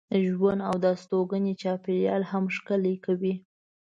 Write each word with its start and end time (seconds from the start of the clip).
ژوند 0.29 0.61
او 0.69 0.75
د 0.83 0.85
استوګنې 0.95 1.53
چاپېریال 1.61 2.23
هم 2.31 2.43
ښکلی 2.55 2.95
کوي. 3.05 3.33